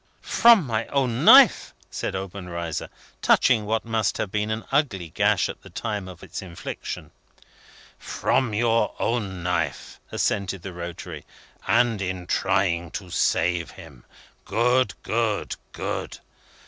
"From 0.41 0.65
my 0.65 0.87
own 0.87 1.23
knife," 1.23 1.75
said 1.91 2.15
Obenreizer, 2.15 2.89
touching 3.21 3.65
what 3.67 3.85
must 3.85 4.17
have 4.17 4.31
been 4.31 4.49
an 4.49 4.65
ugly 4.71 5.09
gash 5.09 5.47
at 5.47 5.61
the 5.61 5.69
time 5.69 6.07
of 6.07 6.23
its 6.23 6.41
infliction. 6.41 7.11
"From 7.99 8.51
your 8.55 8.95
own 8.99 9.43
knife," 9.43 9.99
assented 10.11 10.63
the 10.63 10.71
notary, 10.71 11.23
"and 11.67 12.01
in 12.01 12.25
trying 12.25 12.89
to 12.97 13.11
save 13.11 13.69
him. 13.77 14.03
Good, 14.43 14.95
good, 15.03 15.55
good. 15.71 16.17